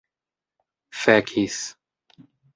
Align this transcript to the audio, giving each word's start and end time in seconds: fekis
fekis 1.01 1.59